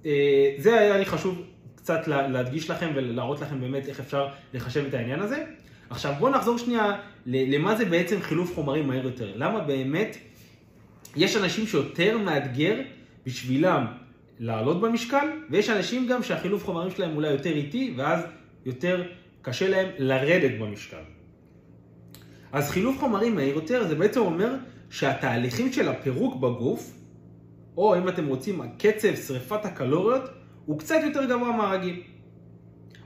אה, 0.05 0.55
זה 0.57 0.79
היה 0.79 0.97
לי 0.97 1.05
חשוב 1.05 1.41
קצת 1.75 2.07
להדגיש 2.07 2.69
לכם 2.69 2.91
ולהראות 2.95 3.41
לכם 3.41 3.61
באמת 3.61 3.89
איך 3.89 3.99
אפשר 3.99 4.27
לחשב 4.53 4.85
את 4.85 4.93
העניין 4.93 5.19
הזה. 5.19 5.45
עכשיו 5.89 6.13
בואו 6.19 6.31
נחזור 6.31 6.57
שנייה 6.57 6.99
למה 7.25 7.75
זה 7.75 7.85
בעצם 7.85 8.21
חילוף 8.21 8.55
חומרים 8.55 8.87
מהר 8.87 9.05
יותר. 9.05 9.31
למה 9.35 9.59
באמת 9.59 10.17
יש 11.15 11.35
אנשים 11.37 11.67
שיותר 11.67 12.17
מאתגר 12.17 12.75
בשבילם 13.25 13.85
לעלות 14.39 14.81
במשקל, 14.81 15.27
ויש 15.49 15.69
אנשים 15.69 16.07
גם 16.07 16.23
שהחילוף 16.23 16.65
חומרים 16.65 16.91
שלהם 16.91 17.15
אולי 17.15 17.31
יותר 17.31 17.51
איטי, 17.51 17.93
ואז 17.97 18.19
יותר 18.65 19.03
קשה 19.41 19.69
להם 19.69 19.89
לרדת 19.97 20.59
במשקל. 20.59 21.03
אז 22.51 22.69
חילוף 22.69 22.99
חומרים 22.99 23.35
מהיר 23.35 23.55
יותר 23.55 23.87
זה 23.87 23.95
בעצם 23.95 24.19
אומר 24.19 24.55
שהתהליכים 24.89 25.73
של 25.73 25.89
הפירוק 25.89 26.35
בגוף, 26.35 26.93
או 27.77 27.97
אם 27.97 28.09
אתם 28.09 28.27
רוצים, 28.27 28.61
הקצב 28.61 29.15
שריפת 29.15 29.65
הקלוריות, 29.65 30.29
הוא 30.65 30.79
קצת 30.79 30.95
יותר 31.03 31.25
גבוה 31.25 31.57
מהרגיל. 31.57 32.01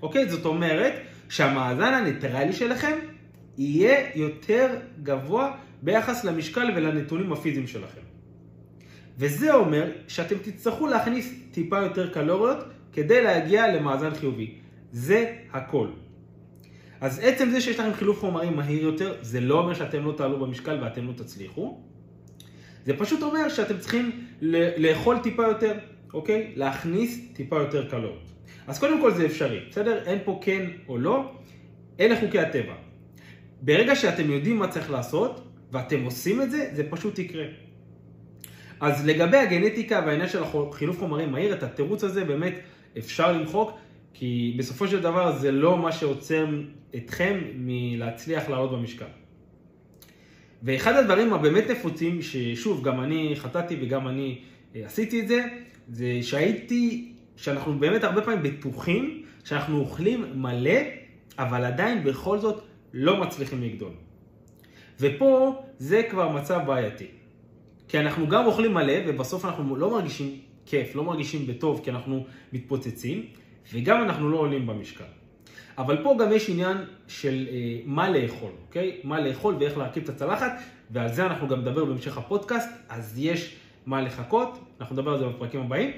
אוקיי? 0.01 0.29
זאת 0.29 0.45
אומרת 0.45 0.93
שהמאזן 1.29 1.93
הניטרלי 1.93 2.53
שלכם 2.53 2.97
יהיה 3.57 4.09
יותר 4.15 4.79
גבוה 5.03 5.55
ביחס 5.81 6.23
למשקל 6.23 6.71
ולנתונים 6.75 7.33
הפיזיים 7.33 7.67
שלכם. 7.67 8.01
וזה 9.17 9.53
אומר 9.53 9.91
שאתם 10.07 10.35
תצטרכו 10.37 10.87
להכניס 10.87 11.33
טיפה 11.51 11.79
יותר 11.79 12.13
קלוריות 12.13 12.57
כדי 12.93 13.23
להגיע 13.23 13.75
למאזן 13.75 14.15
חיובי. 14.15 14.55
זה 14.91 15.33
הכל. 15.53 15.87
אז 17.01 17.19
עצם 17.23 17.49
זה 17.49 17.61
שיש 17.61 17.79
לכם 17.79 17.93
חילוף 17.93 18.19
חומרים 18.19 18.55
מהיר 18.55 18.83
יותר, 18.83 19.15
זה 19.21 19.39
לא 19.39 19.59
אומר 19.59 19.73
שאתם 19.73 20.05
לא 20.05 20.13
תעלו 20.17 20.39
במשקל 20.39 20.77
ואתם 20.81 21.07
לא 21.07 21.13
תצליחו. 21.13 21.81
זה 22.85 22.97
פשוט 22.97 23.21
אומר 23.21 23.49
שאתם 23.49 23.77
צריכים 23.77 24.25
לאכול 24.77 25.17
טיפה 25.19 25.43
יותר, 25.43 25.73
אוקיי? 26.13 26.51
להכניס 26.55 27.19
טיפה 27.33 27.55
יותר 27.55 27.89
קלוריות. 27.89 28.31
אז 28.67 28.79
קודם 28.79 29.01
כל 29.01 29.13
זה 29.13 29.25
אפשרי, 29.25 29.59
בסדר? 29.69 30.03
אין 30.05 30.19
פה 30.25 30.39
כן 30.43 30.65
או 30.87 30.97
לא, 30.97 31.31
אלה 31.99 32.19
חוקי 32.19 32.39
הטבע. 32.39 32.73
ברגע 33.61 33.95
שאתם 33.95 34.31
יודעים 34.31 34.57
מה 34.57 34.67
צריך 34.67 34.91
לעשות, 34.91 35.47
ואתם 35.71 36.03
עושים 36.03 36.41
את 36.41 36.51
זה, 36.51 36.69
זה 36.73 36.83
פשוט 36.89 37.19
יקרה. 37.19 37.45
אז 38.79 39.07
לגבי 39.07 39.37
הגנטיקה 39.37 40.03
והעניין 40.05 40.29
של 40.29 40.43
חילוף 40.71 40.99
חומרים 40.99 41.31
מהיר, 41.31 41.53
את 41.53 41.63
התירוץ 41.63 42.03
הזה 42.03 42.23
באמת 42.23 42.53
אפשר 42.97 43.31
למחוק, 43.31 43.71
כי 44.13 44.55
בסופו 44.57 44.87
של 44.87 45.01
דבר 45.01 45.37
זה 45.37 45.51
לא 45.51 45.77
מה 45.77 45.91
שעוצר 45.91 46.45
אתכם 46.95 47.39
מלהצליח 47.55 48.49
לעלות 48.49 48.71
במשקל. 48.71 49.05
ואחד 50.63 50.95
הדברים 50.95 51.33
הבאמת 51.33 51.69
נפוצים, 51.69 52.21
ששוב, 52.21 52.83
גם 52.83 53.01
אני 53.01 53.33
חטאתי 53.35 53.77
וגם 53.81 54.07
אני 54.07 54.39
אה, 54.75 54.85
עשיתי 54.85 55.21
את 55.21 55.27
זה, 55.27 55.45
זה 55.87 56.19
שהייתי, 56.21 57.13
שאנחנו 57.35 57.79
באמת 57.79 58.03
הרבה 58.03 58.21
פעמים 58.21 58.43
בטוחים 58.43 59.23
שאנחנו 59.43 59.79
אוכלים 59.79 60.25
מלא, 60.35 60.79
אבל 61.39 61.65
עדיין 61.65 62.03
בכל 62.03 62.39
זאת 62.39 62.63
לא 62.93 63.21
מצליחים 63.21 63.63
לגדול. 63.63 63.91
ופה 64.99 65.61
זה 65.79 66.03
כבר 66.09 66.29
מצב 66.29 66.59
בעייתי. 66.65 67.07
כי 67.87 67.99
אנחנו 67.99 68.27
גם 68.27 68.45
אוכלים 68.45 68.73
מלא, 68.73 68.93
ובסוף 69.07 69.45
אנחנו 69.45 69.75
לא 69.75 69.91
מרגישים 69.91 70.39
כיף, 70.65 70.95
לא 70.95 71.03
מרגישים 71.03 71.47
בטוב, 71.47 71.81
כי 71.83 71.89
אנחנו 71.91 72.25
מתפוצצים, 72.53 73.25
וגם 73.73 74.03
אנחנו 74.03 74.29
לא 74.29 74.37
עולים 74.37 74.67
במשקל. 74.67 75.03
אבל 75.77 76.03
פה 76.03 76.15
גם 76.19 76.31
יש 76.31 76.49
עניין 76.49 76.77
של 77.07 77.47
אה, 77.51 77.79
מה 77.85 78.09
לאכול, 78.09 78.51
אוקיי? 78.67 78.99
מה 79.03 79.21
לאכול 79.21 79.55
ואיך 79.59 79.77
להרכיב 79.77 80.03
את 80.03 80.09
הצלחת, 80.09 80.51
ועל 80.91 81.13
זה 81.13 81.25
אנחנו 81.25 81.47
גם 81.47 81.59
נדבר 81.59 81.85
בהמשך 81.85 82.17
הפודקאסט, 82.17 82.69
אז 82.89 83.15
יש 83.17 83.55
מה 83.85 84.01
לחכות, 84.01 84.59
אנחנו 84.81 84.95
נדבר 84.95 85.11
על 85.11 85.19
זה 85.19 85.25
בפרקים 85.27 85.61
הבאים. 85.61 85.91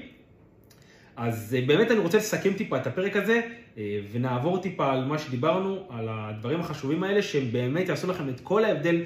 אז 1.16 1.56
אה, 1.58 1.66
באמת 1.66 1.90
אני 1.90 1.98
רוצה 1.98 2.18
לסכם 2.18 2.52
טיפה 2.52 2.76
את 2.76 2.86
הפרק 2.86 3.16
הזה, 3.16 3.40
אה, 3.78 4.00
ונעבור 4.12 4.58
טיפה 4.58 4.92
על 4.92 5.04
מה 5.04 5.18
שדיברנו, 5.18 5.86
על 5.90 6.06
הדברים 6.10 6.60
החשובים 6.60 7.02
האלה, 7.02 7.22
שהם 7.22 7.52
באמת 7.52 7.88
יעשו 7.88 8.10
לכם 8.10 8.28
את 8.28 8.40
כל 8.40 8.64
ההבדל 8.64 9.02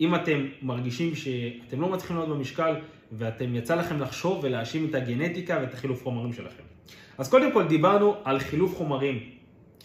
אם 0.00 0.14
אתם 0.14 0.46
מרגישים 0.62 1.14
שאתם 1.14 1.80
לא 1.80 1.88
מצליחים 1.88 2.16
לעלות 2.16 2.36
במשקל, 2.36 2.74
ואתם 3.12 3.54
יצא 3.54 3.74
לכם 3.74 4.00
לחשוב 4.00 4.40
ולהאשים 4.42 4.86
את 4.90 4.94
הגנטיקה 4.94 5.58
ואת 5.60 5.74
החילוף 5.74 6.02
חומרים 6.02 6.32
שלכם. 6.32 6.62
אז 7.18 7.28
קודם 7.28 7.52
כל 7.52 7.68
דיברנו 7.68 8.14
על 8.24 8.38
חילוף 8.38 8.76
חומרים, 8.76 9.18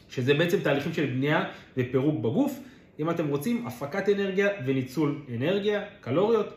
שזה 0.09 0.33
בעצם 0.33 0.59
תהליכים 0.59 0.93
של 0.93 1.05
בנייה 1.05 1.43
ופירוק 1.77 2.19
בגוף. 2.19 2.59
אם 2.99 3.09
אתם 3.09 3.27
רוצים, 3.27 3.67
הפקת 3.67 4.09
אנרגיה 4.09 4.49
וניצול 4.65 5.21
אנרגיה, 5.35 5.81
קלוריות. 6.01 6.53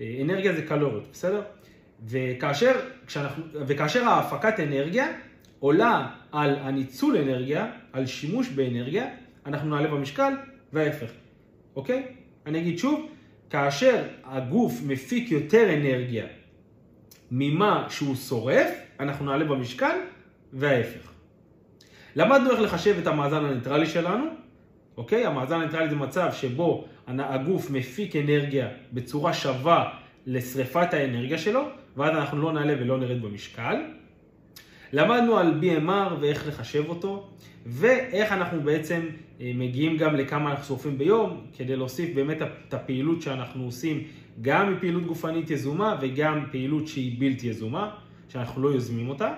אה, 0.00 0.18
אנרגיה 0.22 0.52
זה 0.52 0.62
קלוריות, 0.62 1.08
בסדר? 1.12 1.42
וכאשר, 2.08 2.72
כשאנחנו, 3.06 3.44
וכאשר 3.66 4.04
ההפקת 4.04 4.60
אנרגיה 4.60 5.06
עולה 5.60 6.08
על 6.32 6.56
הניצול 6.60 7.16
אנרגיה, 7.16 7.70
על 7.92 8.06
שימוש 8.06 8.48
באנרגיה, 8.48 9.06
אנחנו 9.46 9.70
נעלה 9.70 9.88
במשקל 9.88 10.32
וההפך, 10.72 11.10
אוקיי? 11.76 12.21
אני 12.46 12.58
אגיד 12.58 12.78
שוב, 12.78 13.08
כאשר 13.50 14.04
הגוף 14.24 14.80
מפיק 14.86 15.30
יותר 15.30 15.74
אנרגיה 15.74 16.26
ממה 17.30 17.86
שהוא 17.90 18.16
שורף, 18.16 18.68
אנחנו 19.00 19.24
נעלה 19.24 19.44
במשקל 19.44 19.96
וההפך. 20.52 21.12
למדנו 22.16 22.50
איך 22.50 22.60
לחשב 22.60 22.96
את 22.98 23.06
המאזן 23.06 23.44
הניטרלי 23.44 23.86
שלנו, 23.86 24.24
אוקיי? 24.96 25.26
המאזן 25.26 25.60
הניטרלי 25.60 25.90
זה 25.90 25.96
מצב 25.96 26.32
שבו 26.32 26.84
הגוף 27.06 27.70
מפיק 27.70 28.16
אנרגיה 28.16 28.68
בצורה 28.92 29.34
שווה 29.34 29.90
לשריפת 30.26 30.94
האנרגיה 30.94 31.38
שלו, 31.38 31.68
ואז 31.96 32.16
אנחנו 32.16 32.42
לא 32.42 32.52
נעלה 32.52 32.74
ולא 32.80 32.98
נרד 32.98 33.22
במשקל. 33.22 33.76
למדנו 34.92 35.38
על 35.38 35.60
BMR 35.62 36.12
ואיך 36.20 36.48
לחשב 36.48 36.88
אותו, 36.88 37.28
ואיך 37.66 38.32
אנחנו 38.32 38.60
בעצם 38.60 39.00
אה, 39.40 39.52
מגיעים 39.54 39.96
גם 39.96 40.16
לכמה 40.16 40.50
אנחנו 40.50 40.64
שורפים 40.64 40.98
ביום, 40.98 41.40
כדי 41.56 41.76
להוסיף 41.76 42.14
באמת 42.14 42.42
את 42.42 42.74
הפעילות 42.74 43.22
שאנחנו 43.22 43.64
עושים, 43.64 44.02
גם 44.40 44.72
מפעילות 44.72 45.06
גופנית 45.06 45.50
יזומה 45.50 45.98
וגם 46.00 46.44
פעילות 46.50 46.88
שהיא 46.88 47.16
בלתי 47.20 47.46
יזומה, 47.46 47.90
שאנחנו 48.28 48.62
לא 48.62 48.68
יוזמים 48.68 49.08
אותה. 49.08 49.34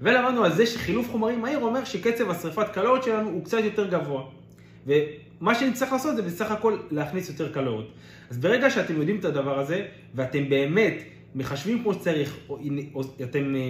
ולמדנו 0.00 0.44
על 0.44 0.52
זה 0.52 0.66
שחילוף 0.66 1.10
חומרים 1.10 1.40
מהיר 1.40 1.58
אומר 1.58 1.84
שקצב 1.84 2.30
השרפת 2.30 2.68
קלוריות 2.72 3.02
שלנו 3.02 3.28
הוא 3.30 3.44
קצת 3.44 3.58
יותר 3.64 3.88
גבוה. 3.90 4.22
ומה 4.86 5.54
שנצטרך 5.54 5.92
לעשות 5.92 6.16
זה 6.16 6.22
בסך 6.22 6.50
הכל 6.50 6.76
להכניס 6.90 7.28
יותר 7.28 7.52
קלוריות. 7.52 7.92
אז 8.30 8.38
ברגע 8.38 8.70
שאתם 8.70 8.96
יודעים 8.96 9.18
את 9.18 9.24
הדבר 9.24 9.58
הזה, 9.58 9.86
ואתם 10.14 10.48
באמת 10.48 10.94
מחשבים 11.34 11.82
כמו 11.82 11.94
שצריך, 11.94 12.36
או, 12.48 12.58
או 12.94 13.02
אתם 13.22 13.56
אה, 13.56 13.60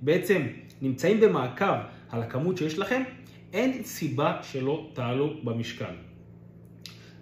בעצם 0.00 0.42
נמצאים 0.82 1.20
במעקב 1.20 1.74
על 2.10 2.22
הכמות 2.22 2.58
שיש 2.58 2.78
לכם, 2.78 3.02
אין 3.52 3.82
סיבה 3.82 4.36
שלא 4.42 4.90
תעלו 4.92 5.34
במשקל. 5.44 5.94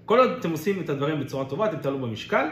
כל 0.05 0.19
עוד 0.19 0.31
אתם 0.31 0.51
עושים 0.51 0.81
את 0.81 0.89
הדברים 0.89 1.21
בצורה 1.21 1.45
טובה, 1.45 1.67
אתם 1.67 1.77
תעלו 1.77 1.99
במשקל, 1.99 2.47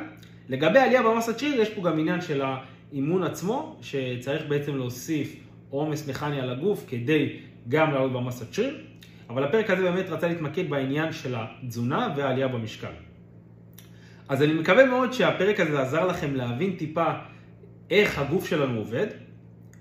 לגבי 0.49 0.79
עלייה 0.79 1.03
במסת 1.03 1.39
שריר, 1.39 1.61
יש 1.61 1.71
פה 1.71 1.83
גם 1.83 1.99
עניין 1.99 2.21
של 2.21 2.43
האימון 2.43 3.23
עצמו, 3.23 3.77
שצריך 3.83 4.43
בעצם 4.49 4.77
להוסיף 4.77 5.37
עומס 5.71 6.09
מכני 6.09 6.41
על 6.41 6.51
הגוף 6.51 6.85
כדי 6.89 7.37
גם 7.69 7.93
לעלות 7.93 8.13
במסת 8.13 8.55
שריר, 8.55 8.77
אבל 9.31 9.45
הפרק 9.45 9.71
הזה 9.71 9.83
באמת 9.83 10.09
רצה 10.09 10.29
להתמקד 10.29 10.71
בעניין 10.71 11.13
של 11.13 11.35
התזונה 11.37 12.15
והעלייה 12.17 12.49
במשקל. 12.49 13.08
אז 14.29 14.43
אני 14.43 14.53
מקווה 14.55 14.87
מאוד 14.87 15.13
שהפרק 15.13 15.61
הזה 15.61 15.81
עזר 15.81 16.07
לכם 16.07 16.35
להבין 16.35 16.77
טיפה 16.77 17.07
איך 17.91 18.19
הגוף 18.19 18.47
שלנו 18.47 18.79
עובד, 18.79 19.07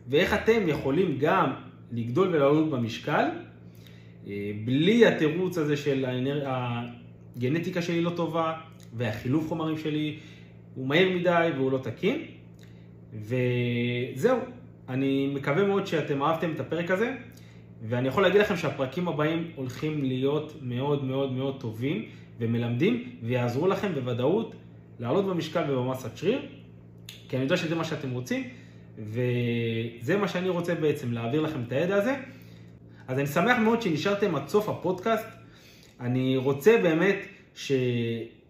ואיך 0.08 0.34
אתם 0.34 0.68
יכולים 0.68 1.18
גם 1.20 1.54
לגדול 1.92 2.28
ולעלות 2.28 2.70
במשקל, 2.70 3.26
אה, 4.28 4.52
בלי 4.66 5.06
התירוץ 5.06 5.58
הזה 5.58 5.78
של 5.78 6.06
הגנטיקה 6.46 7.82
שלי 7.82 8.02
לא 8.02 8.10
טובה, 8.10 8.54
והחילוף 8.94 9.48
חומרים 9.48 9.78
שלי 9.78 10.18
הוא 10.76 10.88
מהיר 10.88 11.18
מדי 11.18 11.50
והוא 11.56 11.72
לא 11.72 11.78
תקין. 11.78 12.22
וזהו, 13.14 14.40
אני 14.90 15.32
מקווה 15.36 15.64
מאוד 15.64 15.88
שאתם 15.88 16.24
אהבתם 16.24 16.52
את 16.52 16.60
הפרק 16.60 16.92
הזה, 16.92 17.16
ואני 17.88 18.08
יכול 18.08 18.24
להגיד 18.24 18.42
לכם 18.42 18.58
שהפרקים 18.58 19.08
הבאים 19.08 19.52
הולכים 19.56 20.04
להיות 20.04 20.54
מאוד 20.62 21.04
מאוד 21.04 21.32
מאוד 21.32 21.60
טובים 21.60 22.06
ומלמדים, 22.40 23.04
ויעזרו 23.24 23.68
לכם 23.68 23.94
בוודאות 23.94 24.56
לעלות 25.00 25.26
במשקל 25.26 25.72
ובמסת 25.72 26.18
שריר, 26.18 26.42
כי 27.30 27.36
אני 27.36 27.44
יודע 27.44 27.58
שזה 27.58 27.76
מה 27.76 27.84
שאתם 27.84 28.12
רוצים, 28.12 28.44
וזה 28.98 30.18
מה 30.18 30.28
שאני 30.28 30.50
רוצה 30.50 30.76
בעצם, 30.76 31.12
להעביר 31.12 31.42
לכם 31.42 31.62
את 31.68 31.72
הידע 31.72 31.96
הזה. 31.96 32.16
אז 33.08 33.20
אני 33.20 33.28
שמח 33.28 33.58
מאוד 33.58 33.82
שנשארתם 33.82 34.36
עד 34.36 34.48
סוף 34.48 34.70
הפודקאסט. 34.70 35.28
אני 36.00 36.38
רוצה 36.38 36.78
באמת 36.84 37.18
ש... 37.56 37.72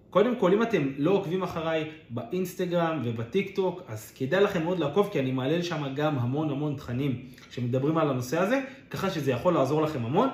קודם 0.10 0.36
כל, 0.36 0.53
אם 0.53 0.63
אתם 0.63 0.91
לא 0.98 1.12
עוקבים 1.12 1.44
אחריי 1.44 1.89
באינסטגרם 2.10 3.01
ובטיק 3.03 3.56
טוק, 3.56 3.82
אז 3.88 4.12
כדאי 4.12 4.44
לכם 4.44 4.63
מאוד 4.63 4.79
לעקוב, 4.79 5.10
כי 5.12 5.20
אני 5.20 5.32
מעלה 5.32 5.58
לשם 5.58 5.94
גם 5.96 6.20
המון 6.20 6.50
המון 6.50 6.75
תכנים 6.75 7.25
שמדברים 7.51 7.98
על 7.98 8.10
הנושא 8.10 8.39
הזה, 8.39 8.62
ככה 8.89 9.10
שזה 9.10 9.32
יכול 9.32 9.53
לעזור 9.53 9.82
לכם 9.82 10.06
המון. 10.06 10.29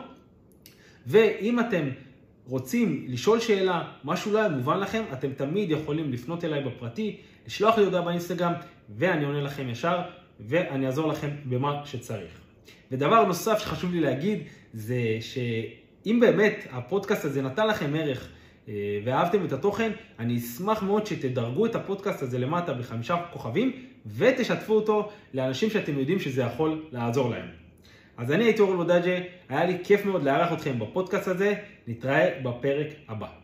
ואם 1.08 1.60
אתם 1.60 1.90
רוצים 2.48 3.06
לשאול 3.08 3.40
שאלה, 3.40 3.84
משהו 4.04 4.34
לא 4.34 4.40
היה 4.40 4.50
מובן 4.50 4.80
לכם, 4.80 5.04
אתם 5.14 5.34
תמיד 5.34 5.72
יכולים 5.72 6.14
לפנות 6.14 6.44
אליי 6.44 6.64
בפרטי, 6.64 7.18
לשלוח 7.48 7.78
לי 7.78 7.86
הודעה 7.86 8.02
באינסטגרם, 8.02 8.54
ואני 8.98 9.26
עונה 9.26 9.42
לכם 9.42 9.70
ישר, 9.70 10.02
ואני 10.40 10.86
אעזור 10.86 11.08
לכם 11.08 11.30
במה 11.46 11.82
שצריך. 11.86 12.40
ודבר 12.92 13.24
נוסף 13.24 13.60
שחשוב 13.60 13.92
לי 13.92 14.00
להגיד, 14.00 14.40
זה 14.74 15.18
שאם 15.22 16.20
באמת 16.20 16.68
הפודקאסט 16.72 17.26
הזה 17.26 17.42
נתן 17.42 17.68
לכם 17.68 17.96
ערך, 17.96 18.30
אה, 18.70 18.74
ואהבתם 19.06 19.46
את 19.46 19.52
התוכן, 19.52 19.92
אני 20.20 20.38
אשמח 20.38 20.84
מאוד 20.84 21.06
שתדרגו 21.06 21.66
את 21.66 21.76
הפודקאסט 21.76 22.22
הזה 22.22 22.40
למטה 22.40 22.74
בחמישה 22.74 23.18
כוכבים 23.34 23.72
ותשתפו 24.06 24.74
אותו 24.74 25.10
לאנשים 25.34 25.70
שאתם 25.70 26.00
יודעים 26.00 26.20
שזה 26.20 26.42
יכול 26.42 26.86
לעזור 26.92 27.30
להם. 27.30 27.63
אז 28.18 28.32
אני 28.32 28.44
הייתי 28.44 28.62
אורל 28.62 28.76
בודג'ה, 28.76 29.20
היה 29.50 29.66
לי 29.66 29.78
כיף 29.84 30.06
מאוד 30.06 30.24
לארח 30.24 30.54
אתכם 30.54 30.80
בפודקאסט 30.80 31.28
הזה, 31.28 31.54
נתראה 31.88 32.40
בפרק 32.44 32.88
הבא. 33.08 33.43